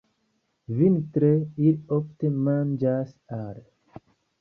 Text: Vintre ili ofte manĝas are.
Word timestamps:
Vintre 0.79 1.29
ili 1.67 1.75
ofte 1.99 2.35
manĝas 2.51 3.17
are. 3.41 3.67